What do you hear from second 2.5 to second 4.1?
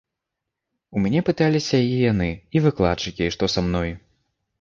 і выкладчыкі, што са мной.